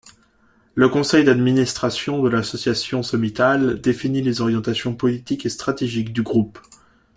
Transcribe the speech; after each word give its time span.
Le 0.73 0.89
conseil 0.89 1.23
d’administration 1.23 2.23
de 2.23 2.29
l’Association 2.29 3.03
sommitale 3.03 3.79
définit 3.79 4.23
les 4.23 4.41
orientations 4.41 4.95
politiques 4.95 5.45
et 5.45 5.49
stratégiques 5.49 6.11
du 6.11 6.23
groupe. 6.23 6.57